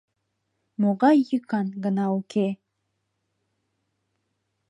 Могай 0.81 1.17
йӱкан 1.29 1.67
гына 1.83 2.05
уке! 2.19 2.47